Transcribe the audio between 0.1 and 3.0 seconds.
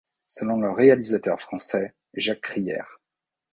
Selon le réalisateur français Jacques Krier,